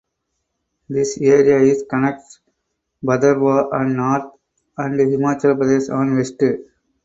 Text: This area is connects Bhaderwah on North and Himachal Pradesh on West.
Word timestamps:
This 0.89 1.19
area 1.21 1.59
is 1.59 1.85
connects 1.87 2.39
Bhaderwah 3.03 3.71
on 3.71 3.95
North 3.95 4.33
and 4.75 4.99
Himachal 4.99 5.55
Pradesh 5.55 5.93
on 5.93 6.15
West. 6.17 6.41